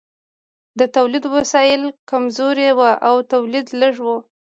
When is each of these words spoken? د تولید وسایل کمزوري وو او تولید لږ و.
د 0.79 0.81
تولید 0.95 1.23
وسایل 1.35 1.81
کمزوري 2.09 2.69
وو 2.77 2.91
او 3.07 3.15
تولید 3.31 3.67
لږ 3.81 3.95
و. 4.05 4.07